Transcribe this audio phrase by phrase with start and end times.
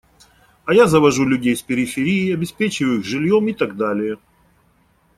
[0.65, 4.17] А я завожу людей с периферии, обеспечиваю их жильем и так далее.